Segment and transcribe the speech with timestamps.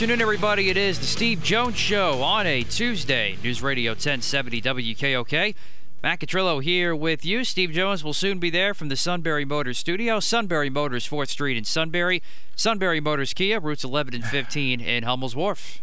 [0.00, 0.70] Afternoon, everybody.
[0.70, 3.36] It is the Steve Jones Show on a Tuesday.
[3.44, 5.54] News Radio 1070 WKOK.
[6.02, 7.44] Matt Catrillo here with you.
[7.44, 10.18] Steve Jones will soon be there from the Sunbury Motors studio.
[10.18, 12.22] Sunbury Motors, 4th Street in Sunbury.
[12.56, 15.82] Sunbury Motors Kia, routes 11 and 15 in Hummel's Wharf.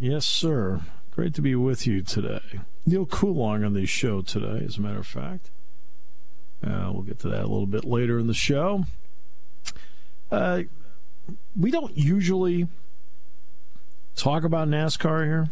[0.00, 0.80] Yes, sir.
[1.12, 2.58] Great to be with you today.
[2.84, 5.52] Neil Coolong on the show today, as a matter of fact.
[6.66, 8.86] Uh, we'll get to that a little bit later in the show.
[10.32, 10.62] Uh,
[11.56, 12.66] we don't usually
[14.14, 15.48] talk about NASCAR here,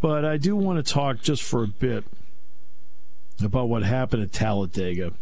[0.00, 2.04] but I do want to talk just for a bit
[3.42, 5.12] about what happened at Talladega.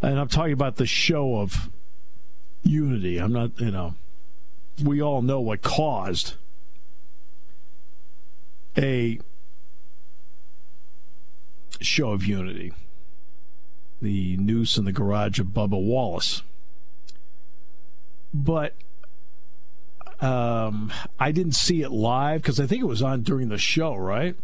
[0.00, 1.70] And I'm talking about the show of
[2.62, 3.18] unity.
[3.18, 3.94] I'm not, you know,
[4.82, 6.34] we all know what caused
[8.76, 9.20] a
[11.80, 12.72] show of unity.
[14.00, 16.42] The noose in the garage of Bubba Wallace.
[18.34, 18.74] But
[20.22, 23.94] um, I didn't see it live because I think it was on during the show,
[23.96, 24.36] right?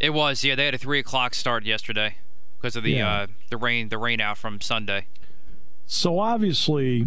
[0.00, 0.54] It was, yeah.
[0.54, 2.16] They had a three o'clock start yesterday
[2.60, 3.12] because of the Yeah.
[3.12, 5.06] uh, the rain the rain out from Sunday.
[5.86, 7.06] So obviously,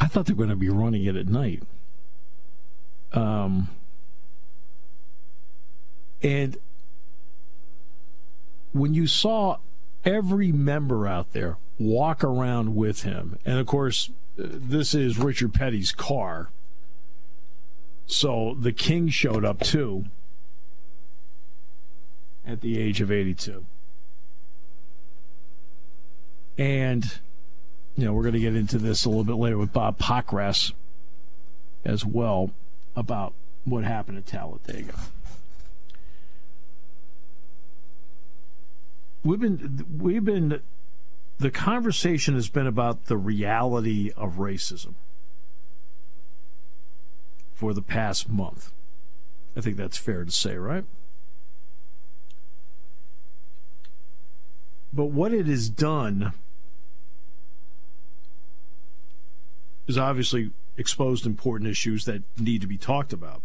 [0.00, 1.62] I thought they were going to be running it at night.
[3.12, 3.68] Um,
[6.22, 6.56] and
[8.72, 9.56] when you saw
[10.04, 15.52] every member out there walk around with him, and of course, uh, this is Richard
[15.54, 16.50] Petty's car.
[18.10, 20.04] So the King showed up too
[22.44, 23.64] at the age of 82.
[26.58, 27.20] And,
[27.94, 30.72] you know, we're going to get into this a little bit later with Bob Pockrass
[31.84, 32.50] as well
[32.96, 33.32] about
[33.64, 34.98] what happened at Talladega.
[39.22, 40.60] We've been, we've been,
[41.38, 44.94] the conversation has been about the reality of racism
[47.60, 48.72] for the past month.
[49.54, 50.86] I think that's fair to say, right?
[54.94, 56.32] But what it has done
[59.86, 63.42] is obviously exposed important issues that need to be talked about.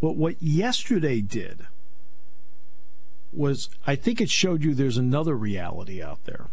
[0.00, 1.66] But what yesterday did
[3.30, 6.46] was, I think it showed you there's another reality out there.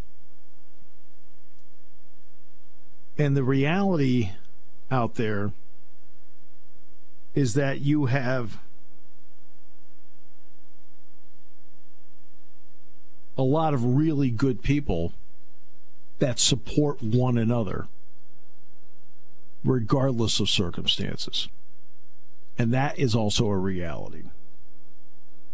[3.17, 4.31] And the reality
[4.93, 5.51] out there
[7.33, 8.59] is that you have
[13.35, 15.11] a lot of really good people
[16.19, 17.87] that support one another
[19.63, 21.49] regardless of circumstances.
[22.55, 24.23] And that is also a reality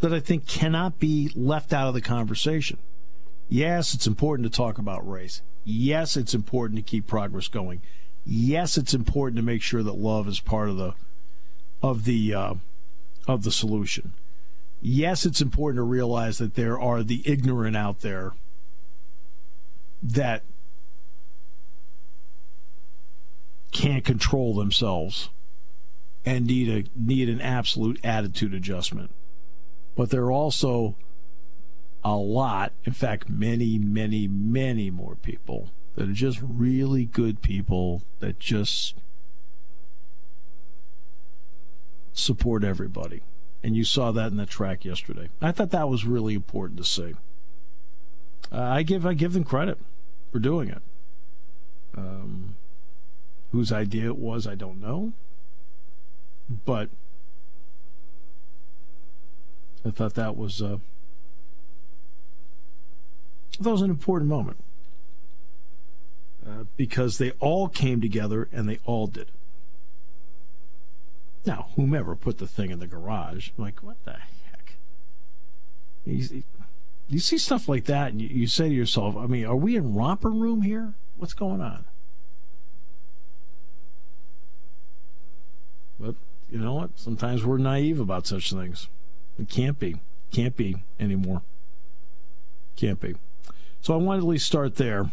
[0.02, 2.78] that I think cannot be left out of the conversation.
[3.48, 5.42] Yes, it's important to talk about race.
[5.64, 7.82] Yes, it's important to keep progress going.
[8.32, 10.94] Yes, it's important to make sure that love is part of the
[11.82, 12.54] of the uh,
[13.28, 14.14] of the solution.
[14.84, 18.34] Yes, it's important to realize that there are the ignorant out there
[20.04, 20.44] that
[23.72, 25.30] can't control themselves
[26.24, 29.10] and need a need an absolute attitude adjustment.
[29.96, 30.96] But there are also
[32.04, 38.04] a lot, in fact, many, many, many more people that are just really good people
[38.20, 38.96] that just
[42.14, 43.22] support everybody.
[43.62, 45.28] And you saw that in the track yesterday.
[45.42, 47.16] I thought that was really important to see.
[48.50, 49.78] Uh, I give I give them credit
[50.32, 50.82] for doing it.
[51.98, 52.56] Um,
[53.52, 55.12] whose idea it was, I don't know.
[56.50, 56.90] But
[59.86, 60.78] I thought that was uh,
[63.60, 64.64] that was an important moment
[66.78, 69.32] because they all came together and they all did.
[71.46, 74.76] Now, whomever put the thing in the garage, like, what the heck?
[76.06, 76.44] You,
[77.08, 79.76] you see stuff like that, and you, you say to yourself, I mean, are we
[79.76, 80.94] in romper room here?
[81.18, 81.86] What's going on?
[86.00, 86.16] But
[86.52, 86.92] you know what?
[86.98, 88.88] Sometimes we're naive about such things.
[89.40, 89.98] It can't be.
[90.32, 91.42] Can't be anymore.
[92.76, 93.16] Can't be.
[93.82, 95.12] So I wanted to at least start there.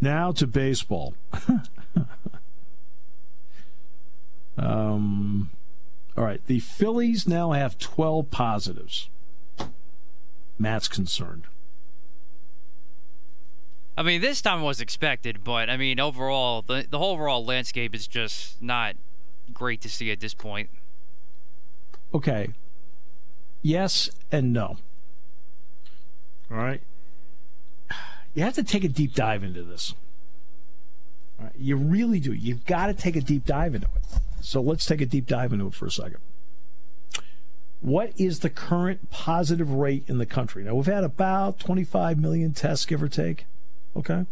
[0.00, 1.14] Now to baseball.
[4.56, 5.50] um,
[6.16, 6.44] all right.
[6.46, 9.08] The Phillies now have 12 positives.
[10.58, 11.44] Matt's concerned.
[13.96, 17.94] I mean, this time was expected, but I mean, overall, the the whole overall landscape
[17.94, 18.96] is just not
[19.52, 20.70] great to see at this point.
[22.14, 22.54] Okay.
[23.62, 24.78] Yes and no.
[26.50, 26.82] All right.
[28.34, 29.94] You have to take a deep dive into this.
[31.56, 32.32] You really do.
[32.32, 34.20] You've got to take a deep dive into it.
[34.40, 36.18] So let's take a deep dive into it for a second.
[37.80, 40.64] What is the current positive rate in the country?
[40.64, 43.46] Now, we've had about 25 million tests, give or take.
[43.96, 44.26] Okay.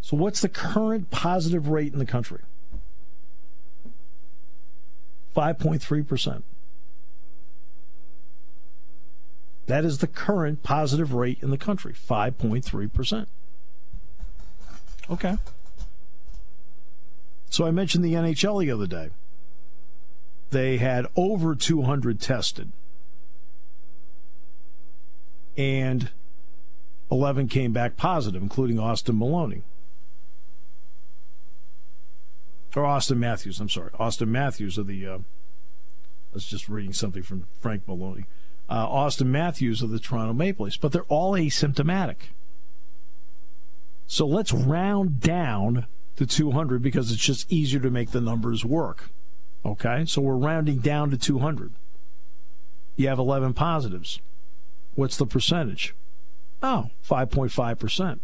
[0.00, 2.40] So, what's the current positive rate in the country?
[5.36, 6.42] 5.3%.
[9.66, 13.26] That is the current positive rate in the country, 5.3%.
[15.10, 15.36] Okay.
[17.50, 19.10] So I mentioned the NHL the other day.
[20.50, 22.72] They had over 200 tested.
[25.56, 26.10] And
[27.10, 29.62] 11 came back positive, including Austin Maloney.
[32.74, 33.90] Or Austin Matthews, I'm sorry.
[33.98, 35.20] Austin Matthews of the, uh, I
[36.32, 38.24] was just reading something from Frank Maloney.
[38.68, 42.30] Uh, Austin Matthews of the Toronto Maple Leafs, but they're all asymptomatic.
[44.06, 45.86] So let's round down
[46.16, 49.10] to 200 because it's just easier to make the numbers work.
[49.64, 51.72] Okay, so we're rounding down to 200.
[52.96, 54.20] You have 11 positives.
[54.94, 55.94] What's the percentage?
[56.62, 58.20] Oh, 5.5%.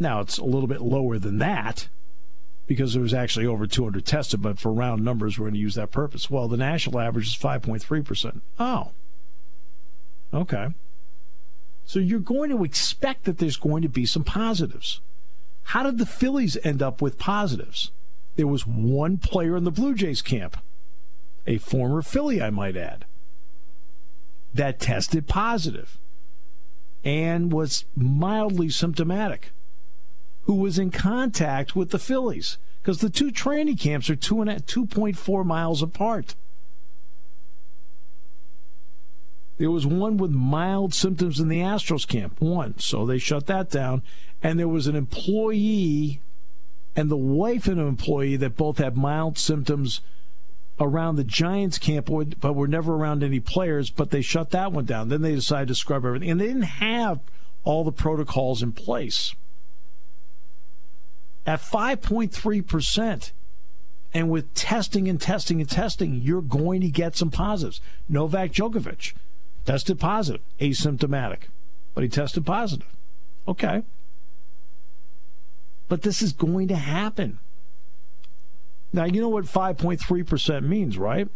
[0.00, 1.88] Now, it's a little bit lower than that
[2.66, 5.74] because there was actually over 200 tested, but for round numbers, we're going to use
[5.74, 6.30] that purpose.
[6.30, 8.40] Well, the national average is 5.3%.
[8.58, 8.90] Oh,
[10.32, 10.68] okay.
[11.84, 15.00] So you're going to expect that there's going to be some positives.
[15.64, 17.90] How did the Phillies end up with positives?
[18.36, 20.56] There was one player in the Blue Jays camp,
[21.46, 23.04] a former Philly, I might add,
[24.52, 25.98] that tested positive
[27.04, 29.52] and was mildly symptomatic
[30.44, 34.50] who was in contact with the Phillies because the two training camps are two and
[34.50, 36.34] 2.4 miles apart.
[39.56, 43.70] There was one with mild symptoms in the Astros camp, one, so they shut that
[43.70, 44.02] down.
[44.42, 46.20] And there was an employee
[46.96, 50.00] and the wife of an employee that both had mild symptoms
[50.78, 52.10] around the Giants camp,
[52.40, 55.08] but were never around any players, but they shut that one down.
[55.08, 56.30] Then they decided to scrub everything.
[56.30, 57.20] And they didn't have
[57.62, 59.34] all the protocols in place
[61.46, 63.32] at 5.3%.
[64.12, 67.80] And with testing and testing and testing, you're going to get some positives.
[68.08, 69.12] Novak Djokovic
[69.64, 71.48] tested positive, asymptomatic,
[71.94, 72.86] but he tested positive.
[73.48, 73.82] Okay.
[75.88, 77.40] But this is going to happen.
[78.92, 81.28] Now, you know what 5.3% means, right?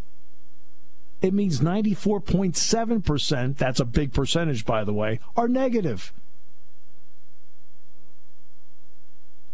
[1.21, 6.13] It means 94.7%, that's a big percentage, by the way, are negative.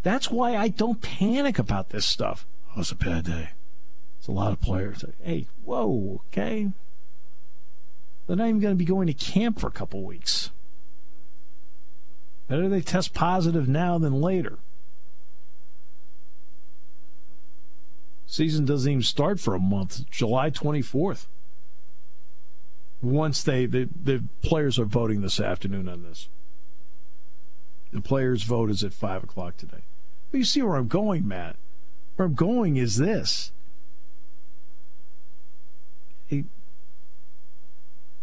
[0.04, 2.46] That's why I don't panic about this stuff.
[2.76, 3.48] Oh, it's a bad day.
[4.18, 5.02] It's a lot of players.
[5.22, 6.70] Hey, whoa, okay.
[8.26, 10.50] They're not even going to be going to camp for a couple weeks.
[12.48, 14.58] Better they test positive now than later.
[18.26, 21.26] Season doesn't even start for a month, July 24th.
[23.00, 26.28] Once they, the, the players are voting this afternoon on this.
[27.92, 29.84] The players' vote is at 5 o'clock today.
[30.34, 31.54] But you see where I'm going, Matt.
[32.16, 33.52] Where I'm going is this.
[36.32, 36.42] A,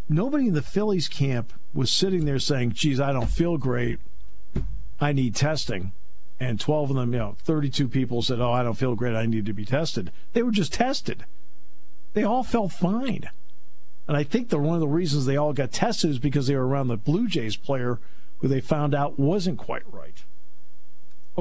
[0.10, 4.00] nobody in the Phillies camp was sitting there saying, geez, I don't feel great.
[5.00, 5.94] I need testing.
[6.38, 9.15] And 12 of them, you know, 32 people said, oh, I don't feel great.
[9.15, 10.12] I need to be tested.
[10.34, 11.24] They were just tested.
[12.12, 13.30] They all felt fine.
[14.06, 16.58] And I think that one of the reasons they all got tested is because they
[16.58, 18.01] were around the Blue Jays player
[18.39, 20.25] who they found out wasn't quite right.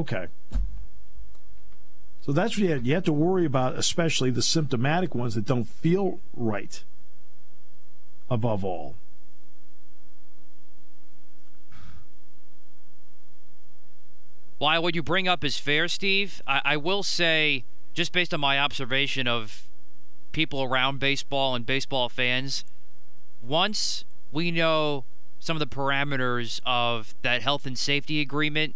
[0.00, 0.28] Okay.
[2.22, 6.20] So that's what you have, to worry about, especially the symptomatic ones that don't feel
[6.34, 6.82] right,
[8.30, 8.94] above all.
[14.56, 18.40] While what you bring up is fair, Steve, I, I will say, just based on
[18.40, 19.68] my observation of
[20.32, 22.64] people around baseball and baseball fans,
[23.42, 25.04] once we know
[25.38, 28.74] some of the parameters of that health and safety agreement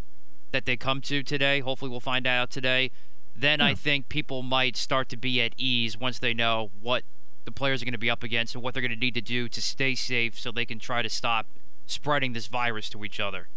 [0.55, 2.93] that they come to today, hopefully we'll find out today,
[3.37, 3.75] then I hmm.
[3.75, 7.03] think people might start to be at ease once they know what
[7.45, 9.21] the players are going to be up against and what they're going to need to
[9.21, 11.47] do to stay safe so they can try to stop
[11.87, 13.49] spreading this virus to each other.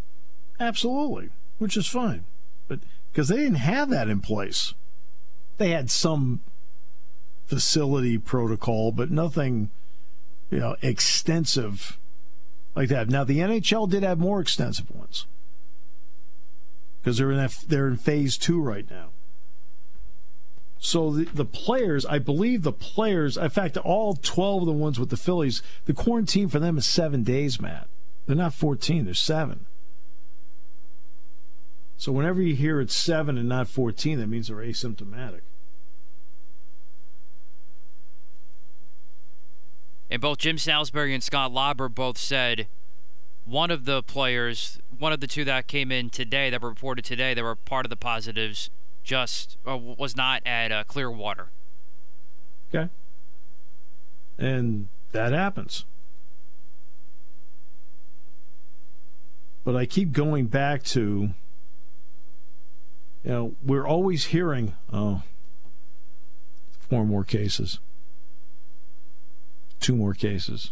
[0.59, 2.25] Absolutely, which is fine.
[2.67, 2.79] But
[3.11, 4.73] because they didn't have that in place,
[5.57, 6.41] they had some
[7.45, 9.69] facility protocol, but nothing,
[10.49, 11.99] you know, extensive
[12.75, 13.07] like that.
[13.07, 15.27] Now the NHL did have more extensive ones
[17.01, 19.09] because they're in they're in phase two right now.
[20.79, 24.99] So the, the players, I believe the players, in fact, all 12 of the ones
[24.99, 27.87] with the Phillies, the quarantine for them is seven days, Matt.
[28.25, 29.65] They're not 14, they're seven.
[31.97, 35.41] So whenever you hear it's seven and not 14, that means they're asymptomatic.
[40.09, 42.67] And both Jim Salisbury and Scott Lauber both said
[43.47, 47.05] one of the players, one of the two that came in today, that were reported
[47.05, 48.69] today, that were part of the positives,
[49.03, 51.49] just uh, was not at uh, Clearwater.
[52.73, 52.89] Okay.
[54.37, 55.85] And that happens.
[59.63, 61.29] But I keep going back to,
[63.23, 65.23] you know, we're always hearing, oh,
[66.79, 67.79] four more cases
[69.79, 70.71] two more cases.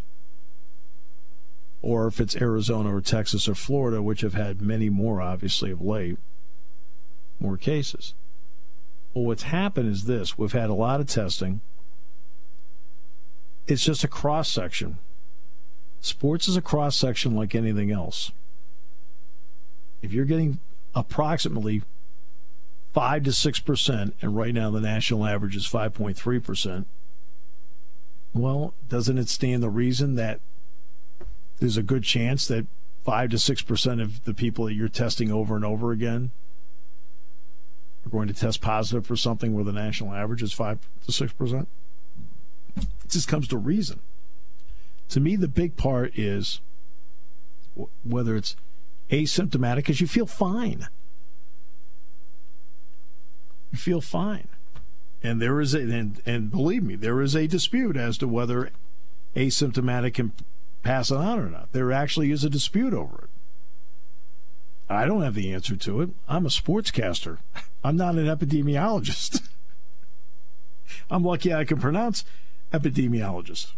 [1.86, 5.84] Or if it's Arizona or Texas or Florida, which have had many more, obviously, of
[5.84, 6.18] late,
[7.40, 8.16] more cases.
[9.14, 11.62] Well, what's happened is this we've had a lot of testing.
[13.68, 14.98] It's just a cross section.
[16.02, 18.32] Sports is a cross section like anything else.
[20.02, 20.58] If you're getting
[20.96, 21.84] approximately
[22.94, 26.86] 5 to 6%, and right now the national average is 5.3%,
[28.34, 30.40] well, doesn't it stand the reason that
[31.60, 32.66] there's a good chance that
[33.04, 36.32] five to six percent of the people that you're testing over and over again
[38.06, 41.32] are going to test positive for something where the national average is five to six
[41.34, 41.68] percent?
[42.78, 44.00] It just comes to reason.
[45.10, 46.62] To me, the big part is
[48.04, 48.56] whether it's
[49.10, 50.88] asymptomatic because you feel fine.
[53.72, 54.48] You feel fine.
[55.22, 58.72] And there is a and, and believe me, there is a dispute as to whether
[59.36, 60.32] asymptomatic can
[60.86, 61.72] pass it on or not.
[61.74, 63.30] There actually is a dispute over it.
[64.88, 66.12] I don't have the answer to it.
[66.30, 67.40] I'm a sportscaster.
[67.84, 69.48] I'm not an epidemiologist.
[71.10, 72.24] I'm lucky I can pronounce
[72.72, 73.72] epidemiologist.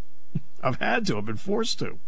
[0.62, 1.98] I've had to, I've been forced to.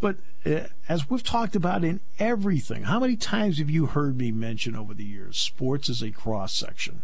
[0.00, 0.16] But
[0.46, 4.74] uh, as we've talked about in everything, how many times have you heard me mention
[4.74, 7.02] over the years sports is a cross section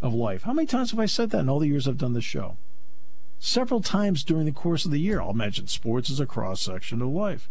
[0.00, 0.44] of life?
[0.44, 2.56] How many times have I said that in all the years I've done this show?
[3.42, 7.00] Several times during the course of the year, I'll mention sports is a cross section
[7.00, 7.48] of life.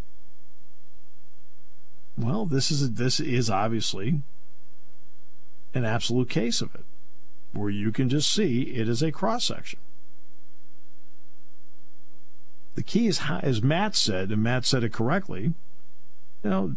[2.15, 4.21] Well, this is a, this is obviously
[5.73, 6.85] an absolute case of it,
[7.53, 9.79] where you can just see it is a cross section.
[12.75, 15.53] The key is, how, as Matt said, and Matt said it correctly.
[16.43, 16.75] You know,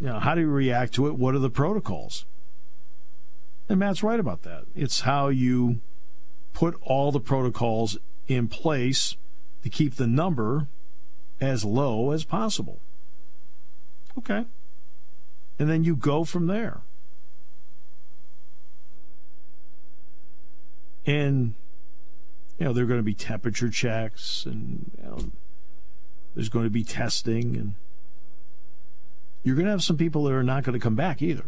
[0.00, 1.18] you know, how do you react to it?
[1.18, 2.24] What are the protocols?
[3.68, 4.64] And Matt's right about that.
[4.74, 5.80] It's how you
[6.54, 7.98] put all the protocols
[8.28, 9.16] in place
[9.62, 10.66] to keep the number
[11.40, 12.80] as low as possible.
[14.18, 14.46] Okay.
[15.58, 16.80] And then you go from there.
[21.04, 21.54] And
[22.58, 25.18] you know, there are going to be temperature checks and you know,
[26.34, 27.74] there's going to be testing and
[29.42, 31.44] you're going to have some people that are not going to come back either.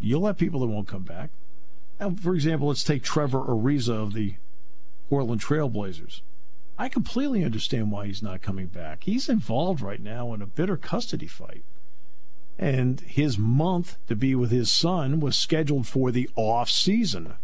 [0.00, 1.30] You'll have people that won't come back.
[2.00, 4.34] Now, for example, let's take Trevor Ariza of the
[5.08, 6.20] Portland Trailblazers.
[6.78, 9.04] I completely understand why he's not coming back.
[9.04, 11.64] He's involved right now in a bitter custody fight.
[12.58, 17.34] And his month to be with his son was scheduled for the off season.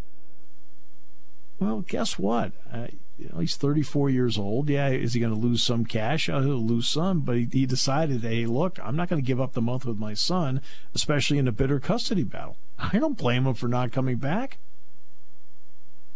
[1.58, 2.52] Well, guess what?
[2.72, 4.68] Uh, you know, he's 34 years old.
[4.68, 6.28] Yeah, is he going to lose some cash?
[6.28, 9.40] Uh, he'll lose some, but he, he decided, hey, look, I'm not going to give
[9.40, 10.60] up the month with my son,
[10.94, 12.56] especially in a bitter custody battle.
[12.78, 14.58] I don't blame him for not coming back.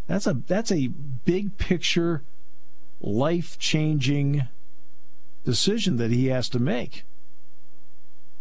[0.09, 2.23] That's a that's a big picture,
[3.01, 4.49] life changing
[5.45, 7.05] decision that he has to make.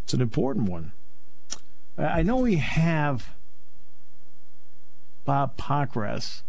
[0.03, 0.93] It's an important one.
[1.97, 3.35] I know we have
[5.25, 6.43] Bob Pockrass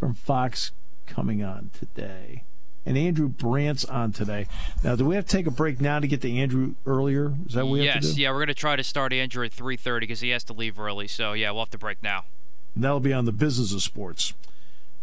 [0.00, 0.72] from Fox
[1.06, 2.44] coming on today.
[2.86, 4.46] And Andrew Brandt's on today.
[4.82, 7.34] Now, do we have to take a break now to get to Andrew earlier?
[7.46, 8.08] Is that what we yes, have to do?
[8.12, 10.54] Yes, yeah, we're going to try to start Andrew at 3.30 because he has to
[10.54, 11.06] leave early.
[11.06, 12.24] So, yeah, we'll have to break now.
[12.78, 14.34] And that'll be on the business of sports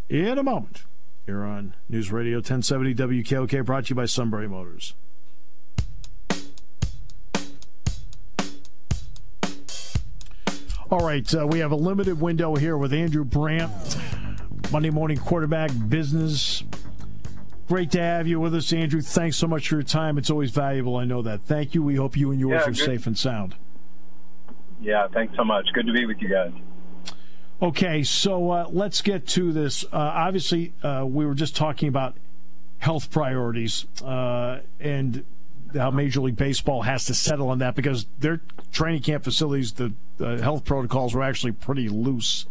[0.07, 0.85] in a moment
[1.25, 4.93] here on News Radio 1070 WKOK, brought to you by Sunbury Motors.
[10.91, 13.97] All right, uh, we have a limited window here with Andrew Brandt,
[14.71, 16.63] Monday morning quarterback business.
[17.67, 19.01] Great to have you with us, Andrew.
[19.01, 20.17] Thanks so much for your time.
[20.19, 20.95] It's always valuable.
[20.97, 21.41] I know that.
[21.41, 21.81] Thank you.
[21.81, 22.77] We hope you and yours Yeah, are good.
[22.77, 23.55] safe and sound.
[24.79, 25.67] Yeah, thanks so much.
[25.73, 26.51] Good to be with you guys.
[27.61, 29.85] Okay, so uh, let's get to this.
[29.85, 32.17] Uh, obviously, uh, we were just talking about
[32.79, 35.23] health priorities uh, and
[35.73, 38.41] how Major League Baseball has to settle on that because their
[38.73, 42.45] training camp facilities, the health protocols were actually pretty loose.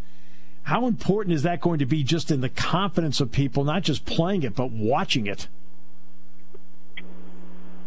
[0.63, 4.07] How important is that going to be just in the confidence of people, not just
[4.07, 5.49] playing it, but watching it?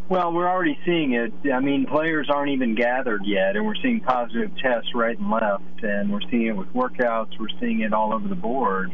[0.10, 1.34] Well, we're already seeing it.
[1.52, 5.84] I mean, players aren't even gathered yet, and we're seeing positive tests right and left,
[5.84, 7.38] and we're seeing it with workouts.
[7.38, 8.94] We're seeing it all over the board.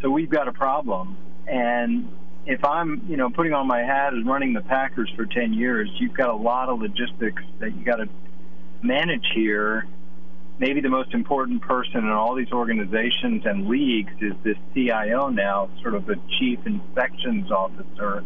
[0.00, 1.16] So we've got a problem.
[1.48, 2.08] And
[2.46, 5.90] if I'm, you know, putting on my hat as running the Packers for 10 years,
[5.98, 8.08] you've got a lot of logistics that you got to
[8.80, 9.88] manage here.
[10.60, 15.68] Maybe the most important person in all these organizations and leagues is this CIO now,
[15.82, 18.22] sort of the chief infections officer.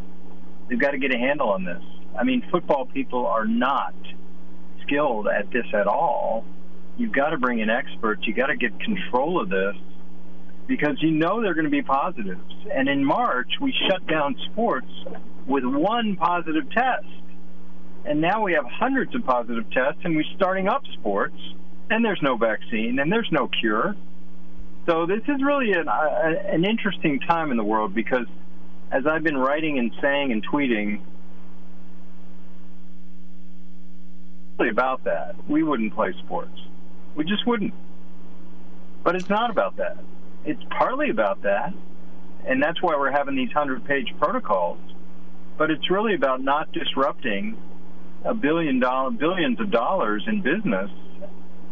[0.69, 1.83] They've got to get a handle on this.
[2.19, 3.95] I mean, football people are not
[4.83, 6.45] skilled at this at all.
[6.99, 8.23] You've got to bring in experts.
[8.27, 9.77] You've got to get control of this
[10.67, 12.55] because you know they're going to be positives.
[12.73, 14.91] And in March, we shut down sports
[15.47, 17.07] with one positive test.
[18.05, 21.37] And now we have hundreds of positive tests, and we're starting up sports,
[21.91, 23.95] and there's no vaccine, and there's no cure.
[24.89, 28.27] So this is really an, uh, an interesting time in the world because,
[28.91, 31.01] as I've been writing and saying and tweeting,
[34.69, 35.35] about that.
[35.49, 36.59] We wouldn't play sports.
[37.15, 37.75] We just wouldn't.
[39.03, 39.99] But it's not about that.
[40.45, 41.73] It's partly about that,
[42.47, 44.79] and that's why we're having these hundred-page protocols.
[45.59, 47.57] But it's really about not disrupting
[48.25, 50.91] a billion dollar billions of dollars in business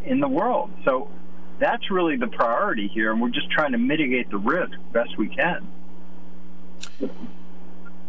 [0.05, 0.71] in the world.
[0.85, 1.11] So
[1.59, 5.29] that's really the priority here, and we're just trying to mitigate the risk best we
[5.29, 5.67] can.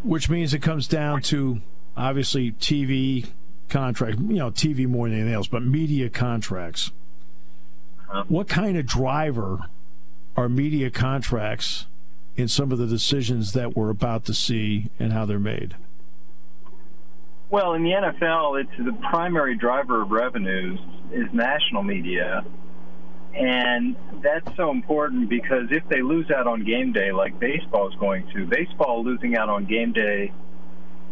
[0.03, 1.61] Which means it comes down to
[1.95, 3.27] obviously TV
[3.71, 6.91] contract, you know, TV more than anything else, but media contracts.
[8.09, 8.23] Uh-huh.
[8.27, 9.69] What kind of driver
[10.35, 11.87] are media contracts
[12.35, 15.75] in some of the decisions that we're about to see and how they're made?
[17.49, 20.79] Well, in the NFL, it's the primary driver of revenues
[21.11, 22.45] is national media.
[23.33, 27.95] And that's so important because if they lose out on game day, like baseball is
[27.95, 30.31] going to, baseball losing out on game day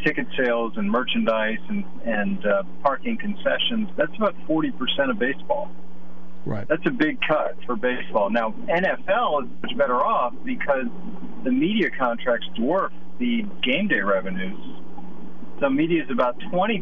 [0.04, 4.74] ticket sales and merchandise and, and uh, parking concessions, that's about 40%
[5.10, 5.70] of baseball.
[6.46, 6.68] Right.
[6.68, 8.30] That's a big cut for baseball.
[8.30, 10.86] Now, NFL is much better off because
[11.44, 14.60] the media contracts dwarf the game day revenues.
[15.60, 16.80] So media is about 20%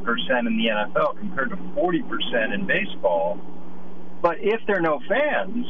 [0.48, 3.40] in the NFL compared to 40% in baseball.
[4.22, 5.66] But if there are no fans,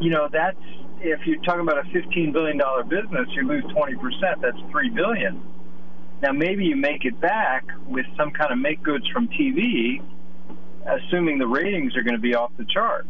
[0.00, 0.58] you know, that's
[1.00, 2.58] if you're talking about a $15 billion
[2.88, 3.96] business, you lose 20%,
[4.42, 5.42] that's $3 billion.
[6.22, 10.02] Now, maybe you make it back with some kind of make goods from TV,
[10.86, 13.08] assuming the ratings are going to be off the charts.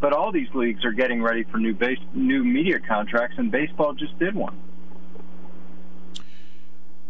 [0.00, 3.94] But all these leagues are getting ready for new base, new media contracts, and baseball
[3.94, 4.60] just did one.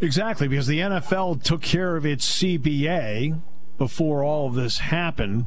[0.01, 3.41] Exactly, because the NFL took care of its CBA
[3.79, 5.47] before all of this happened.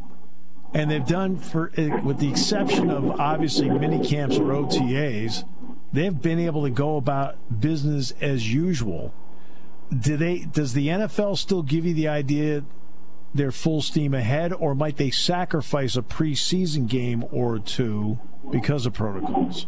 [0.74, 1.72] And they've done, for
[2.04, 5.48] with the exception of obviously mini camps or OTAs,
[5.94, 9.13] they've been able to go about business as usual.
[9.97, 10.39] Do they?
[10.39, 12.63] Does the NFL still give you the idea
[13.34, 18.19] they're full steam ahead, or might they sacrifice a preseason game or two
[18.52, 19.67] because of protocols?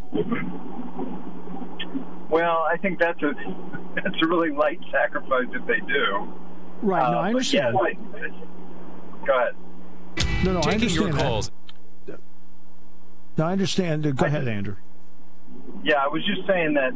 [2.28, 3.32] Well, I think that's a
[3.94, 6.32] that's a really light sacrifice if they do.
[6.82, 7.10] Right.
[7.10, 7.76] No, uh, I understand.
[7.82, 8.28] Yeah,
[9.26, 9.54] go ahead.
[10.44, 11.50] No, no, Taking I understand your calls.
[12.06, 12.20] That.
[13.36, 14.16] No, I understand.
[14.16, 14.76] Go I, ahead, Andrew.
[15.82, 16.92] Yeah, I was just saying that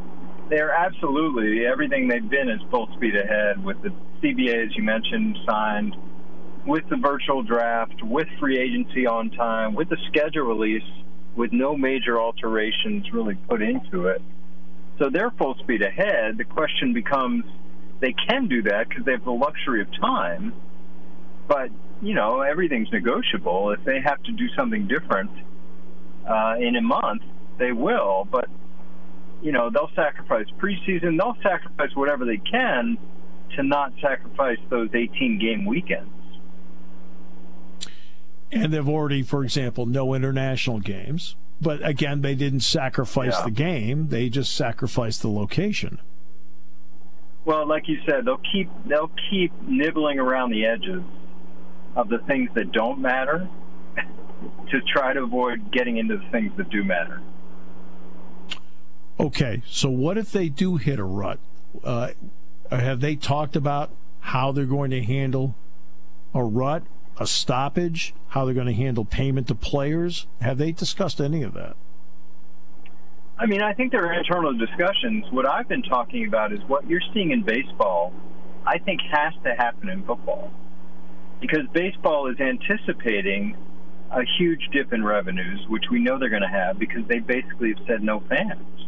[0.48, 3.90] they're absolutely everything they've been is full speed ahead with the
[4.22, 5.96] CBA, as you mentioned, signed,
[6.66, 10.83] with the virtual draft, with free agency on time, with the schedule release,
[11.37, 14.22] with no major alterations really put into it.
[14.98, 16.38] So they're full speed ahead.
[16.38, 17.44] The question becomes
[18.00, 20.54] they can do that because they have the luxury of time,
[21.48, 21.70] but
[22.02, 23.70] you know everything's negotiable.
[23.70, 25.30] If they have to do something different
[26.28, 27.22] uh, in a month,
[27.59, 28.28] they will.
[28.30, 28.48] But
[29.44, 31.18] you know they'll sacrifice preseason.
[31.18, 32.96] They'll sacrifice whatever they can
[33.54, 36.11] to not sacrifice those 18 game weekends.
[38.50, 41.37] And they've already, for example, no international games.
[41.61, 43.44] But again, they didn't sacrifice yeah.
[43.44, 46.00] the game; they just sacrificed the location.
[47.44, 51.02] Well, like you said, they'll keep they'll keep nibbling around the edges
[51.94, 53.46] of the things that don't matter
[54.70, 57.20] to try to avoid getting into the things that do matter.
[59.18, 61.38] Okay, so what if they do hit a rut?
[61.85, 62.11] Uh,
[62.70, 65.55] have they talked about how they're going to handle
[66.35, 66.83] a rut,
[67.18, 70.27] a stoppage, how they're going to handle payment to players?
[70.40, 71.77] Have they discussed any of that?
[73.38, 75.27] I mean, I think there are internal discussions.
[75.31, 78.12] What I've been talking about is what you're seeing in baseball,
[78.66, 80.53] I think has to happen in football.
[81.40, 83.57] Because baseball is anticipating
[84.11, 87.74] a huge dip in revenues, which we know they're going to have because they basically
[87.77, 88.87] have said no fans.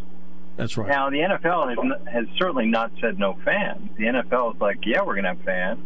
[0.56, 0.88] That's right.
[0.88, 3.90] Now, the NFL has, has certainly not said no fans.
[3.98, 5.80] The NFL is like, yeah, we're going to have fans.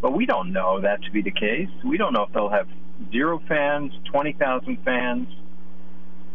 [0.00, 1.70] But we don't know that to be the case.
[1.84, 2.68] We don't know if they'll have
[3.10, 5.28] zero fans, 20,000 fans.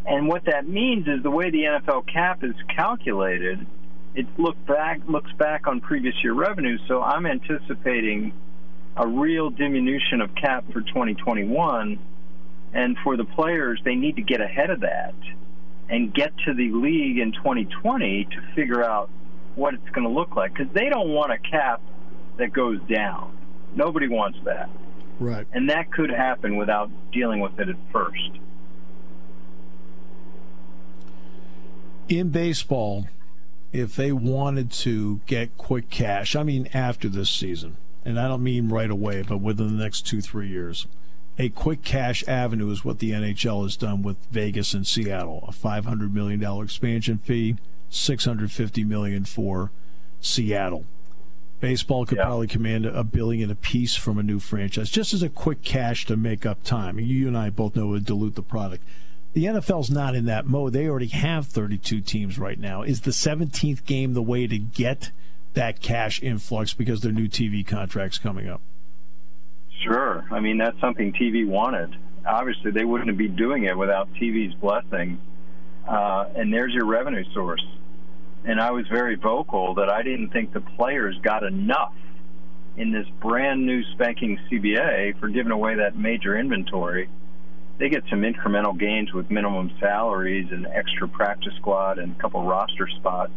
[0.06, 3.64] And what that means is the way the NFL cap is calculated,
[4.14, 8.32] it look back looks back on previous year revenue, So I'm anticipating
[8.96, 11.98] a real diminution of cap for 2021.
[12.74, 15.14] And for the players, they need to get ahead of that
[15.92, 19.10] and get to the league in 2020 to figure out
[19.54, 21.82] what it's going to look like because they don't want a cap
[22.38, 23.36] that goes down.
[23.76, 24.70] Nobody wants that.
[25.20, 25.46] Right.
[25.52, 28.30] And that could happen without dealing with it at first.
[32.08, 33.08] In baseball,
[33.70, 38.42] if they wanted to get quick cash, I mean after this season, and I don't
[38.42, 40.86] mean right away, but within the next two, three years,
[41.38, 45.44] a quick cash avenue is what the NHL has done with Vegas and Seattle.
[45.48, 47.56] A $500 million expansion fee,
[47.90, 49.70] 650 million for
[50.20, 50.84] Seattle.
[51.60, 52.24] Baseball could yeah.
[52.24, 56.16] probably command a billion apiece from a new franchise, just as a quick cash to
[56.16, 56.98] make up time.
[56.98, 58.82] You and I both know it would dilute the product.
[59.32, 60.72] The NFL's not in that mode.
[60.72, 62.82] They already have 32 teams right now.
[62.82, 65.10] Is the 17th game the way to get
[65.54, 68.60] that cash influx because their new TV contracts coming up?
[69.80, 70.24] Sure.
[70.30, 71.96] I mean, that's something TV wanted.
[72.26, 75.20] Obviously, they wouldn't be doing it without TV's blessing.
[75.88, 77.64] Uh, and there's your revenue source
[78.44, 81.94] and I was very vocal that I didn't think the players got enough
[82.76, 87.08] in this brand new spanking CBA for giving away that major inventory.
[87.78, 92.42] They get some incremental gains with minimum salaries and extra practice squad and a couple
[92.44, 93.32] roster spots.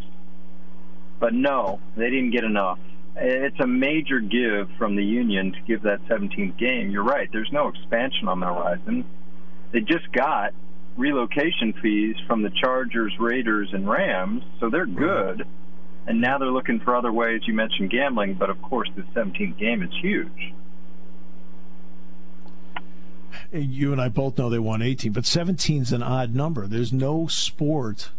[1.19, 2.79] But no, they didn't get enough.
[3.17, 6.91] It's a major give from the union to give that 17th game.
[6.91, 7.29] You're right.
[7.31, 9.05] There's no expansion on the horizon.
[9.71, 10.53] They just got
[10.97, 14.97] relocation fees from the Chargers, Raiders, and Rams, so they're mm-hmm.
[14.97, 15.47] good.
[16.07, 17.41] And now they're looking for other ways.
[17.45, 20.53] You mentioned gambling, but of course, the 17th game is huge.
[23.51, 26.67] You and I both know they won 18, but 17 is an odd number.
[26.67, 28.11] There's no sport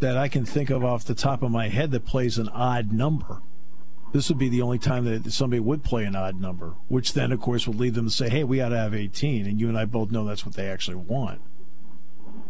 [0.00, 2.92] that I can think of off the top of my head that plays an odd
[2.92, 3.42] number.
[4.12, 7.30] This would be the only time that somebody would play an odd number, which then,
[7.30, 9.46] of course, would lead them to say, hey, we ought to have 18.
[9.46, 11.40] And you and I both know that's what they actually want.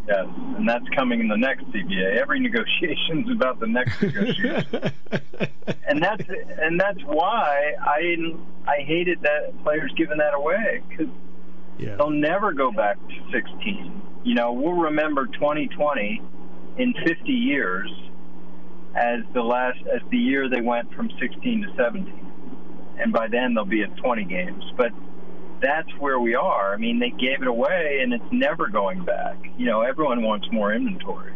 [0.08, 2.16] Yes, and that's coming in the next CBA.
[2.16, 4.92] Every negotiation is about the next negotiation,
[5.86, 6.24] and that's
[6.58, 8.16] and that's why I
[8.66, 11.06] I hated that players giving that away because
[11.78, 11.96] yeah.
[11.96, 14.02] they'll never go back to 16.
[14.24, 16.22] You know, we'll remember 2020
[16.78, 17.90] in 50 years
[18.94, 22.32] as the last as the year they went from 16 to 17,
[22.98, 24.64] and by then they'll be at 20 games.
[24.76, 24.92] But
[25.60, 26.74] that's where we are.
[26.74, 29.36] I mean, they gave it away, and it's never going back.
[29.58, 31.34] You know, everyone wants more inventory.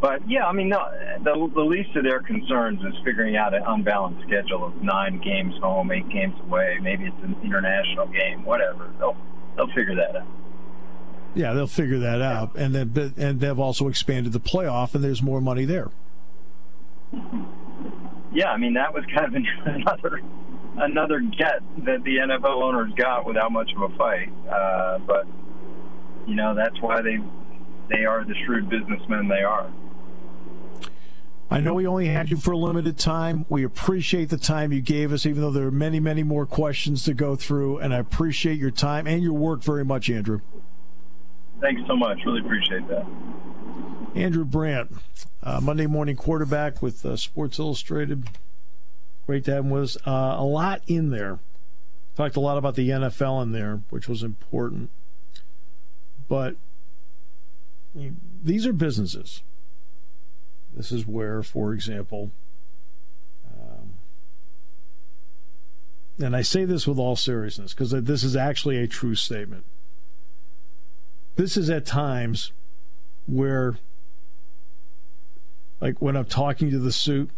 [0.00, 4.22] but yeah, I mean, the, the least of their concerns is figuring out an unbalanced
[4.26, 6.78] schedule of nine games home, eight games away.
[6.80, 8.90] Maybe it's an international game, whatever.
[8.98, 9.16] They'll
[9.56, 10.26] they'll figure that out.
[11.34, 15.22] Yeah, they'll figure that out, and then and they've also expanded the playoff, and there's
[15.22, 15.90] more money there.
[18.32, 20.20] Yeah, I mean that was kind of another
[20.78, 24.32] another get that the NFL owners got without much of a fight.
[24.50, 25.26] Uh, but
[26.26, 27.18] you know that's why they
[27.88, 29.70] they are the shrewd businessmen they are.
[31.52, 33.44] I know we only had you for a limited time.
[33.48, 37.02] We appreciate the time you gave us, even though there are many, many more questions
[37.04, 37.78] to go through.
[37.78, 40.42] And I appreciate your time and your work very much, Andrew.
[41.60, 42.18] Thanks so much.
[42.24, 43.04] Really appreciate that.
[44.14, 44.92] Andrew Brandt,
[45.42, 48.28] uh, Monday morning quarterback with uh, Sports Illustrated.
[49.26, 49.96] Great to have him with us.
[50.06, 51.38] Uh, a lot in there.
[52.16, 54.90] Talked a lot about the NFL in there, which was important.
[56.28, 56.56] But
[58.42, 59.42] these are businesses.
[60.74, 62.30] This is where, for example,
[63.46, 63.94] um,
[66.18, 69.64] and I say this with all seriousness because this is actually a true statement.
[71.36, 72.52] This is at times
[73.26, 73.76] where,
[75.80, 77.30] like when I'm talking to the suit,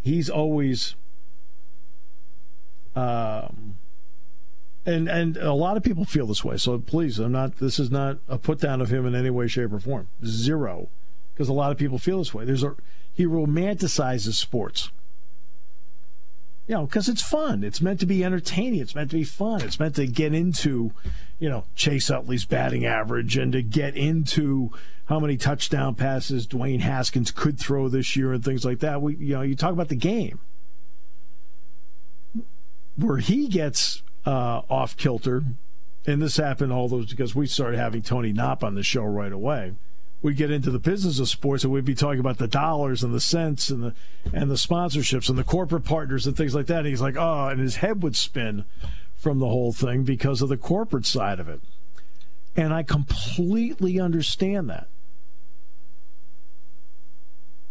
[0.00, 0.96] he's always
[2.94, 3.76] um,
[4.84, 6.56] and and a lot of people feel this way.
[6.56, 7.56] So please, I'm not.
[7.56, 10.08] This is not a put down of him in any way, shape, or form.
[10.24, 10.88] Zero,
[11.32, 12.44] because a lot of people feel this way.
[12.44, 12.74] There's a
[13.12, 14.90] he romanticizes sports.
[16.66, 17.64] You know, because it's fun.
[17.64, 18.80] It's meant to be entertaining.
[18.80, 19.62] It's meant to be fun.
[19.62, 20.92] It's meant to get into,
[21.38, 24.70] you know, Chase Utley's batting average and to get into
[25.06, 29.02] how many touchdown passes Dwayne Haskins could throw this year and things like that.
[29.02, 30.38] We, you know, you talk about the game
[32.96, 35.42] where he gets uh, off kilter,
[36.06, 39.32] and this happened all those because we started having Tony Knopp on the show right
[39.32, 39.74] away.
[40.22, 43.12] We get into the business of sports, and we'd be talking about the dollars and
[43.12, 43.94] the cents and the
[44.32, 46.78] and the sponsorships and the corporate partners and things like that.
[46.78, 48.64] And he's like, oh, and his head would spin
[49.16, 51.60] from the whole thing because of the corporate side of it.
[52.56, 54.88] And I completely understand that.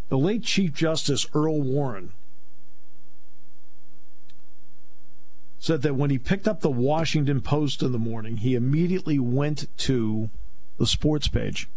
[0.09, 2.11] The late Chief Justice Earl Warren
[5.57, 9.67] said that when he picked up the Washington Post in the morning, he immediately went
[9.77, 10.29] to
[10.79, 11.69] the sports page.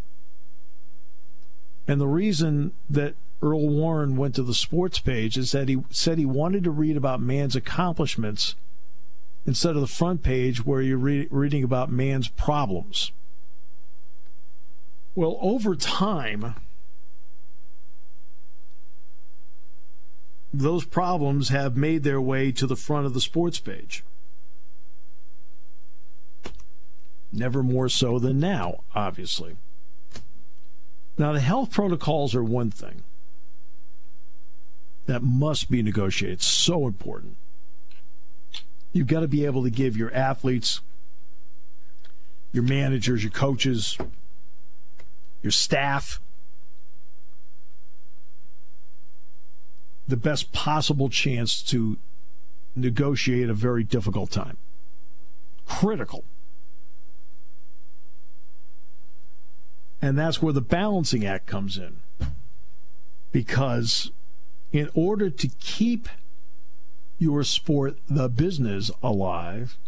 [1.87, 6.19] And the reason that Earl Warren went to the sports page is that he said
[6.19, 8.55] he wanted to read about man's accomplishments
[9.47, 13.13] instead of the front page where you're re- reading about man's problems.
[15.15, 16.55] Well, over time,
[20.53, 24.05] those problems have made their way to the front of the sports page.
[27.33, 29.57] Never more so than now, obviously.
[31.17, 33.03] Now, the health protocols are one thing
[35.07, 36.39] that must be negotiated.
[36.39, 37.37] It's so important.
[38.93, 40.81] You've got to be able to give your athletes,
[42.53, 43.99] your managers, your coaches,
[45.43, 46.21] your staff,
[50.07, 51.99] the best possible chance to
[52.77, 54.57] negotiate a very difficult time.
[55.67, 56.25] Critical.
[60.05, 61.97] And that's where the balancing act comes in.
[63.33, 64.11] Because
[64.73, 66.09] in order to keep
[67.19, 69.79] your sport, the business, alive,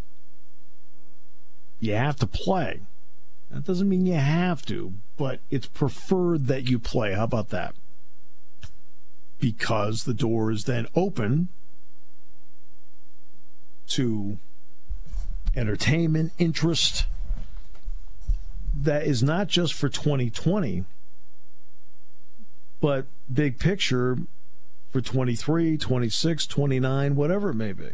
[1.81, 2.81] you have to play.
[3.51, 7.13] That doesn't mean you have to, but it's preferred that you play.
[7.13, 7.75] How about that?
[9.39, 11.49] because the door is then open
[13.89, 14.39] to
[15.55, 17.07] entertainment interest
[18.83, 20.85] that is not just for 2020
[22.81, 24.19] but big picture
[24.91, 27.91] for 23 26 29 whatever it may be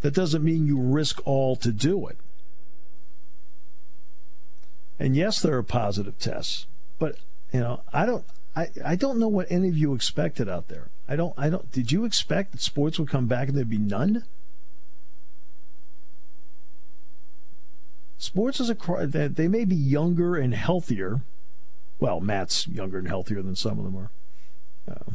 [0.00, 2.16] that doesn't mean you risk all to do it
[4.98, 6.66] and yes there are positive tests
[6.98, 7.16] but
[7.52, 10.90] you know i don't I, I don't know what any of you expected out there.
[11.08, 13.78] I don't I don't did you expect that sports would come back and there'd be
[13.78, 14.24] none?
[18.22, 18.76] Sports is a
[19.08, 21.22] that they may be younger and healthier.
[21.98, 24.10] Well, Matt's younger and healthier than some of them are.
[24.88, 25.12] Uh,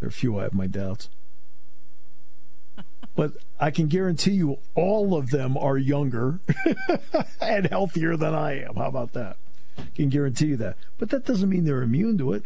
[0.00, 1.08] there are a few I have my doubts.
[3.14, 6.40] but I can guarantee you all of them are younger
[7.40, 8.74] and healthier than I am.
[8.74, 9.36] How about that?
[9.78, 10.76] I can guarantee you that.
[10.98, 12.42] But that doesn't mean they're immune to it.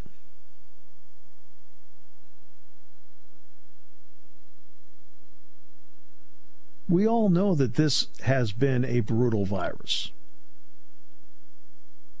[6.89, 10.11] We all know that this has been a brutal virus.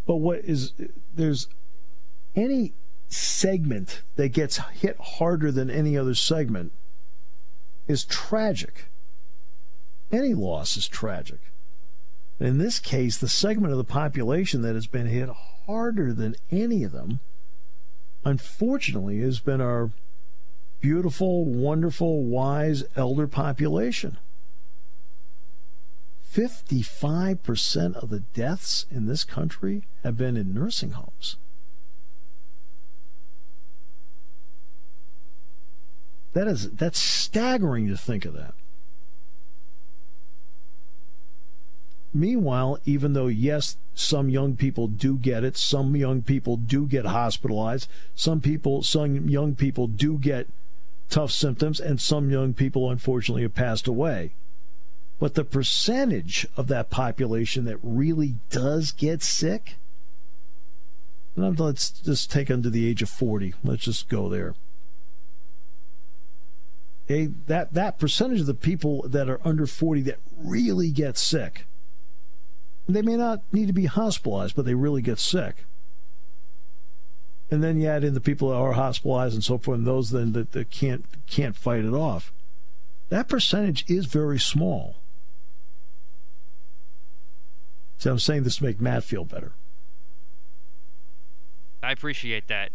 [0.05, 0.73] But what is
[1.13, 1.47] there's
[2.35, 2.73] any
[3.09, 6.71] segment that gets hit harder than any other segment
[7.87, 8.89] is tragic.
[10.11, 11.39] Any loss is tragic.
[12.39, 15.29] In this case, the segment of the population that has been hit
[15.65, 17.19] harder than any of them,
[18.23, 19.91] unfortunately, has been our
[20.79, 24.17] beautiful, wonderful, wise elder population.
[26.37, 31.37] 55% of the deaths in this country have been in nursing homes.
[36.33, 38.53] That is that's staggering to think of that.
[42.13, 47.05] Meanwhile, even though yes, some young people do get it, some young people do get
[47.05, 50.47] hospitalized, some people some young people do get
[51.09, 54.33] tough symptoms and some young people unfortunately have passed away.
[55.19, 59.75] But the percentage of that population that really does get sick,
[61.35, 63.55] let's just take under the age of 40.
[63.63, 64.53] Let's just go there.
[67.05, 71.65] Okay, that, that percentage of the people that are under 40 that really get sick,
[72.87, 75.65] they may not need to be hospitalized, but they really get sick.
[77.49, 80.09] And then you add in the people that are hospitalized and so forth, and those
[80.09, 82.33] then that, that can't can't fight it off.
[83.07, 84.97] That percentage is very small.
[87.97, 89.53] So I'm saying this to make Matt feel better.
[91.81, 92.71] I appreciate that.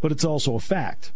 [0.00, 1.12] But it's also a fact.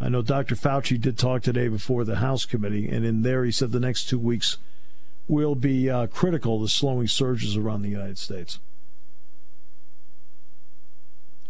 [0.00, 0.54] I know Dr.
[0.54, 4.04] Fauci did talk today before the House committee, and in there he said the next
[4.04, 4.58] two weeks
[5.26, 8.60] will be uh, critical to slowing surges around the United States.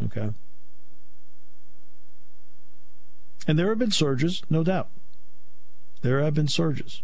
[0.05, 0.31] Okay.
[3.47, 4.89] And there have been surges, no doubt.
[6.03, 7.03] There have been surges.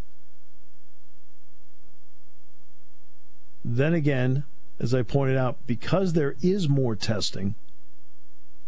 [3.65, 4.45] Then again,
[4.81, 7.55] as I pointed out, because there is more testing,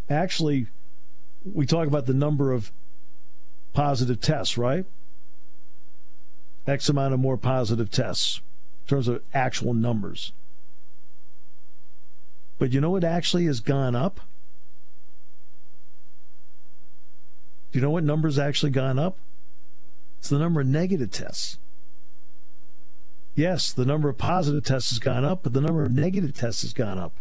[0.09, 0.69] actually,
[1.45, 2.71] we talk about the number of
[3.73, 4.87] positive tests, right?
[6.67, 8.41] X amount of more positive tests
[8.85, 10.33] in terms of actual numbers.
[12.59, 14.21] But you know what actually has gone up?
[17.75, 19.19] Do you know what numbers actually gone up?
[20.21, 21.59] It's the number of negative tests.
[23.35, 26.63] Yes, the number of positive tests has gone up, but the number of negative tests
[26.63, 27.17] has gone up.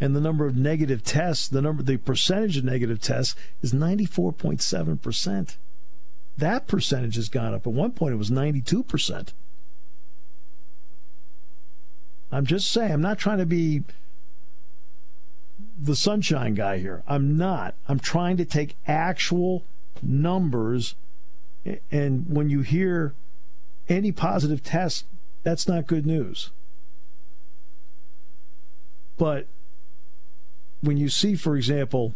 [0.00, 5.56] And the number of negative tests, the number the percentage of negative tests is 94.7%.
[6.38, 7.66] That percentage has gone up.
[7.66, 9.32] At one point it was 92%.
[12.30, 13.82] I'm just saying, I'm not trying to be
[15.84, 17.02] the sunshine guy here.
[17.06, 17.74] I'm not.
[17.88, 19.64] I'm trying to take actual
[20.02, 20.94] numbers.
[21.90, 23.14] And when you hear
[23.88, 25.04] any positive test,
[25.42, 26.50] that's not good news.
[29.16, 29.46] But
[30.80, 32.14] when you see, for example,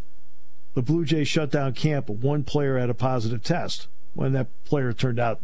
[0.74, 4.92] the Blue Jays shut down camp, one player had a positive test when that player
[4.92, 5.40] turned out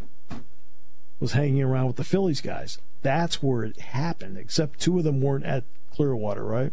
[1.21, 2.79] was hanging around with the Phillies guys.
[3.03, 6.73] That's where it happened, except two of them weren't at Clearwater, right?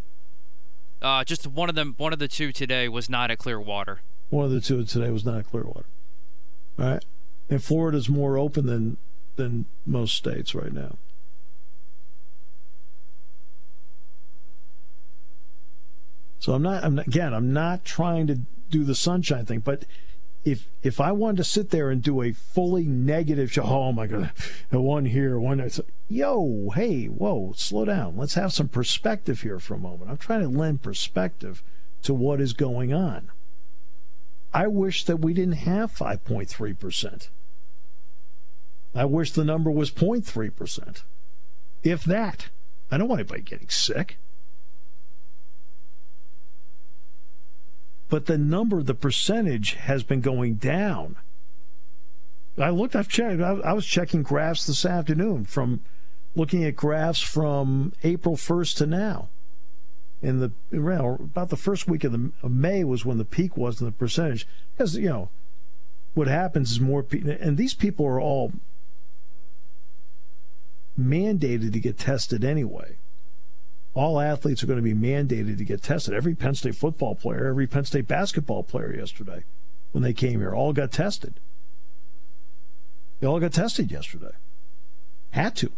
[1.01, 1.95] Uh, just one of them.
[1.97, 4.01] One of the two today was not at Clearwater.
[4.29, 5.85] One of the two today was not at Clearwater.
[6.79, 7.05] All right,
[7.49, 8.97] and Florida's more open than
[9.35, 10.97] than most states right now.
[16.39, 16.83] So I'm not.
[16.83, 17.33] I'm not, again.
[17.33, 19.85] I'm not trying to do the sunshine thing, but
[20.43, 24.07] if if I wanted to sit there and do a fully negative show, oh my
[24.07, 24.31] god,
[24.71, 25.69] one here, one there,
[26.09, 28.17] yo, hey, whoa, slow down.
[28.17, 30.09] Let's have some perspective here for a moment.
[30.09, 31.61] I'm trying to lend perspective
[32.03, 33.29] to what is going on.
[34.53, 37.29] I wish that we didn't have 5.3 percent.
[38.93, 41.03] I wish the number was 0.3 percent,
[41.83, 42.49] if that.
[42.93, 44.17] I don't want anybody getting sick.
[48.11, 51.15] But the number, the percentage has been going down.
[52.57, 55.79] I looked, I've checked, I was checking graphs this afternoon from
[56.35, 59.29] looking at graphs from April 1st to now.
[60.21, 63.55] In the around about the first week of, the, of May was when the peak
[63.55, 64.45] was in the percentage.
[64.75, 65.29] Because, you know,
[66.13, 68.51] what happens is more people, and these people are all
[70.99, 72.97] mandated to get tested anyway
[73.93, 76.13] all athletes are going to be mandated to get tested.
[76.13, 79.43] Every Penn State football player, every Penn State basketball player yesterday,
[79.91, 81.39] when they came here, all got tested.
[83.19, 84.31] They all got tested yesterday.
[85.31, 85.71] Had to.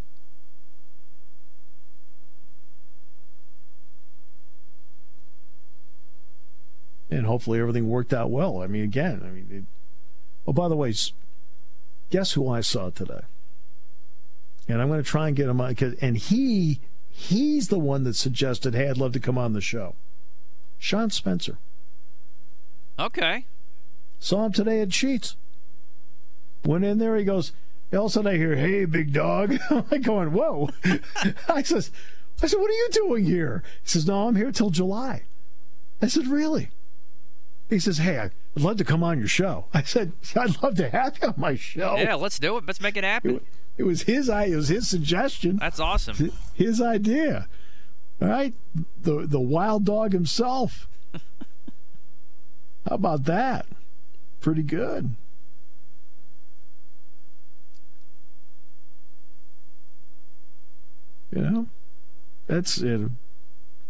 [7.09, 8.61] And hopefully everything worked out well.
[8.61, 9.67] I mean, again, I mean,
[10.45, 10.93] Oh, by the way,
[12.09, 13.21] guess who I saw today?
[14.67, 15.75] And I'm going to try and get him on.
[16.01, 16.79] And he
[17.13, 19.95] he's the one that suggested, "Hey, I'd love to come on the show."
[20.79, 21.57] Sean Spencer.
[22.99, 23.45] Okay.
[24.19, 25.35] Saw him today at Sheetz.
[26.65, 27.15] Went in there.
[27.15, 27.53] He goes.
[27.93, 30.69] All of a sudden, I hear, "Hey, big dog." I'm going, "Whoa!"
[31.47, 31.91] I says,
[32.41, 35.23] "I said, what are you doing here?" He says, "No, I'm here till July."
[36.01, 36.69] I said, "Really?"
[37.69, 40.89] He says, "Hey, I'd love to come on your show." I said, "I'd love to
[40.89, 42.65] have you on my show." Yeah, let's do it.
[42.65, 43.41] Let's make it happen.
[43.77, 44.53] It, was his idea.
[44.53, 45.57] it was his suggestion.
[45.57, 46.31] That's awesome.
[46.53, 47.47] His idea.
[48.21, 48.53] All right,
[49.01, 50.87] the the wild dog himself.
[52.87, 53.65] How about that?
[54.39, 55.15] Pretty good.
[61.31, 61.67] You know,
[62.47, 63.09] that's it.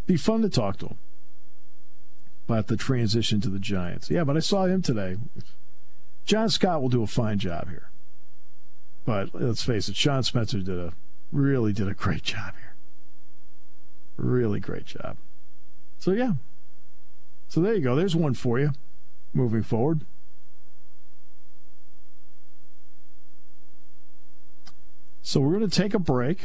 [0.07, 0.97] Be fun to talk to him
[2.47, 4.09] about the transition to the Giants.
[4.09, 5.17] Yeah, but I saw him today.
[6.25, 7.89] John Scott will do a fine job here.
[9.05, 10.93] But let's face it, Sean Spencer did a
[11.31, 12.75] really did a great job here.
[14.15, 15.17] Really great job.
[15.99, 16.33] So yeah.
[17.47, 17.95] So there you go.
[17.95, 18.71] There's one for you
[19.33, 20.05] moving forward.
[25.21, 26.39] So we're going to take a break.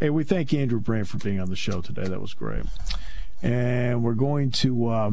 [0.00, 2.08] Hey, we thank Andrew Brand for being on the show today.
[2.08, 2.64] That was great.
[3.42, 5.10] And we're going to uh,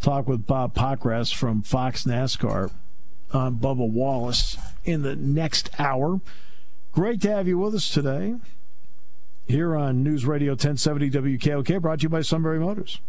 [0.00, 2.70] talk with Bob Pockrass from Fox NASCAR
[3.32, 6.20] on Bubba Wallace in the next hour.
[6.92, 8.36] Great to have you with us today
[9.46, 13.00] here on News Radio 1070 WKOK, brought to you by Sunbury Motors.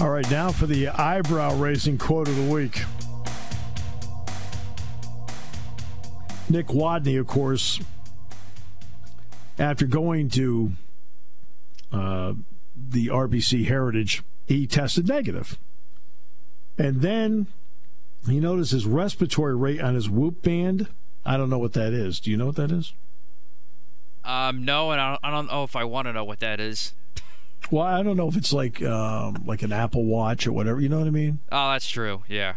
[0.00, 2.82] All right, now for the eyebrow raising quote of the week.
[6.48, 7.80] Nick Watney, of course,
[9.58, 10.72] after going to
[11.92, 12.34] uh,
[12.76, 15.58] the RBC Heritage, he tested negative.
[16.76, 17.46] And then
[18.28, 20.88] he noticed his respiratory rate on his whoop band.
[21.24, 22.20] I don't know what that is.
[22.20, 22.92] Do you know what that is?
[24.24, 26.60] Um, no, and I don't, I don't know if I want to know what that
[26.60, 26.94] is.
[27.70, 30.80] Well, I don't know if it's like um, like an Apple Watch or whatever.
[30.80, 31.40] You know what I mean?
[31.50, 32.22] Oh, that's true.
[32.28, 32.54] Yeah.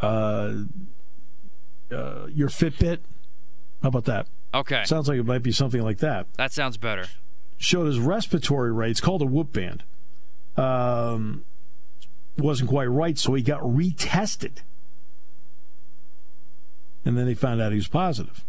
[0.00, 0.62] Uh,
[1.90, 3.00] uh, your Fitbit.
[3.82, 4.26] How about that?
[4.54, 4.82] Okay.
[4.84, 6.26] Sounds like it might be something like that.
[6.34, 7.06] That sounds better.
[7.58, 8.92] Showed his respiratory rate.
[8.92, 9.84] It's called a whoop band.
[10.58, 11.44] Um,
[12.36, 14.58] wasn't quite right, so he got retested.
[17.04, 18.44] And then they found out he was positive.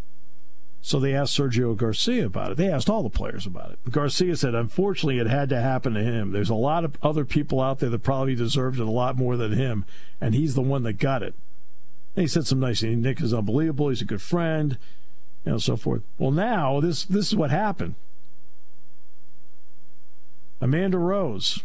[0.81, 2.57] So they asked Sergio Garcia about it.
[2.57, 3.91] They asked all the players about it.
[3.91, 6.31] Garcia said, unfortunately, it had to happen to him.
[6.31, 9.35] There's a lot of other people out there that probably deserved it a lot more
[9.35, 9.85] than him,
[10.21, 11.35] and he's the one that got it.
[12.15, 13.03] And he said some nice things.
[13.03, 13.89] Nick is unbelievable.
[13.89, 14.77] He's a good friend,
[15.45, 16.01] know, so forth.
[16.17, 17.95] Well, now this this is what happened.
[20.61, 21.63] Amanda Rose.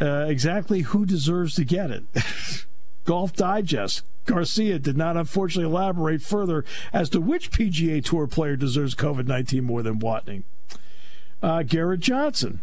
[0.00, 2.04] Uh, exactly who deserves to get it?
[3.04, 4.04] Golf Digest.
[4.26, 9.64] Garcia did not unfortunately elaborate further as to which PGA Tour player deserves COVID 19
[9.64, 10.42] more than Watney.
[11.42, 12.60] Uh, Garrett Johnson.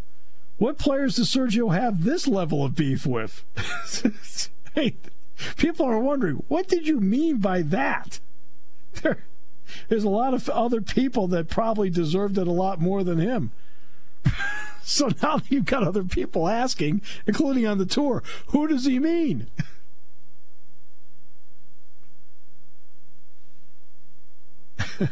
[0.57, 3.43] What players does Sergio have this level of beef with?
[4.75, 4.95] hey,
[5.57, 8.19] people are wondering, what did you mean by that?
[9.01, 9.25] There,
[9.89, 13.51] there's a lot of other people that probably deserved it a lot more than him.
[14.85, 19.47] So now you've got other people asking, including on the tour, who does he mean?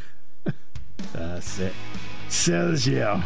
[1.13, 1.73] That's it.
[2.29, 3.23] Sergio.